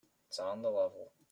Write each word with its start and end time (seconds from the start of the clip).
It's 0.27 0.39
on 0.39 0.63
the 0.63 0.69
level. 0.71 1.11